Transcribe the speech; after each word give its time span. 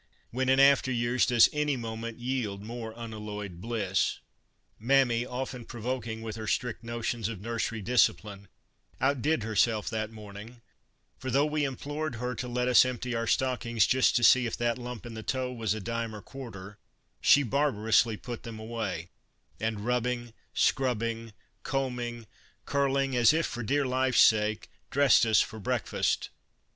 When 0.31 0.49
in 0.49 0.59
after 0.59 0.91
years 0.91 1.27
does 1.27 1.47
any 1.53 1.77
moment 1.77 2.17
yield 2.17 2.63
more 2.63 2.91
unalloyed 2.97 3.61
bliss? 3.61 4.17
Mammy, 4.79 5.27
often 5.27 5.63
provoking 5.63 6.23
with 6.23 6.37
her 6.37 6.47
strict 6.47 6.83
notions 6.83 7.29
of 7.29 7.39
nursery 7.39 7.83
discipline, 7.83 8.47
outdid 8.99 9.43
herself 9.43 9.91
that 9.91 10.09
morning, 10.09 10.47
Christmas 10.47 10.57
Under 10.57 10.69
Three 10.71 11.01
Hags: 11.03 11.17
i 11.17 11.21
for 11.27 11.31
though 11.31 11.45
we 11.45 11.63
implored 11.65 12.15
her 12.15 12.33
to 12.33 12.47
let 12.47 12.67
us 12.67 12.83
empty 12.83 13.13
our 13.13 13.27
stockings 13.27 13.85
just 13.85 14.15
to 14.15 14.23
see 14.23 14.47
if 14.47 14.57
that 14.57 14.79
lump 14.79 15.05
in 15.05 15.13
the 15.13 15.21
toe 15.21 15.53
was 15.53 15.75
a 15.75 15.79
dime 15.79 16.15
or 16.15 16.23
quarter, 16.23 16.79
she 17.21 17.43
barbarously 17.43 18.17
put 18.17 18.41
them 18.41 18.57
away, 18.57 19.11
and 19.59 19.81
rubbing, 19.85 20.33
scrubbing, 20.55 21.31
combing, 21.61 22.25
curling, 22.65 23.15
as 23.15 23.33
if 23.33 23.45
for 23.45 23.61
dear 23.61 23.85
life's 23.85 24.19
sake, 24.21 24.67
dressed 24.89 25.27
us 25.27 25.41
for 25.41 25.59
breakfast. 25.59 26.31